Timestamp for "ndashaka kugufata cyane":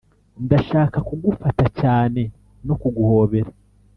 0.45-2.21